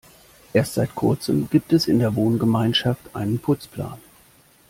[0.51, 3.99] Erst seit Kurzem gibt es in der Wohngemeinschaft einen Putzplan.